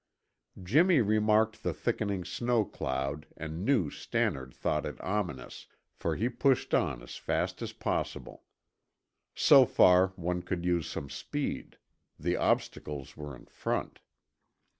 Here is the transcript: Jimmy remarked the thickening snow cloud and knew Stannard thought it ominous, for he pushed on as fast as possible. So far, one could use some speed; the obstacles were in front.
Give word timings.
Jimmy 0.63 0.99
remarked 0.99 1.61
the 1.61 1.75
thickening 1.75 2.25
snow 2.25 2.65
cloud 2.65 3.27
and 3.37 3.63
knew 3.63 3.91
Stannard 3.91 4.51
thought 4.51 4.83
it 4.83 4.99
ominous, 4.99 5.67
for 5.93 6.15
he 6.15 6.27
pushed 6.27 6.73
on 6.73 7.03
as 7.03 7.17
fast 7.17 7.61
as 7.61 7.71
possible. 7.71 8.43
So 9.35 9.63
far, 9.67 10.07
one 10.15 10.41
could 10.41 10.65
use 10.65 10.89
some 10.89 11.11
speed; 11.11 11.77
the 12.17 12.35
obstacles 12.35 13.15
were 13.15 13.35
in 13.35 13.45
front. 13.45 13.99